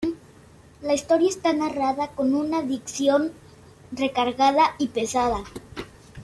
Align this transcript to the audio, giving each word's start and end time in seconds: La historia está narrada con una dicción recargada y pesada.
La 0.81 0.95
historia 0.95 1.29
está 1.29 1.53
narrada 1.53 2.07
con 2.07 2.33
una 2.33 2.63
dicción 2.63 3.33
recargada 3.91 4.73
y 4.79 4.87
pesada. 4.87 5.43